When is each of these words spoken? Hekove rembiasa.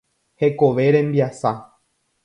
Hekove 0.43 0.87
rembiasa. 0.97 1.55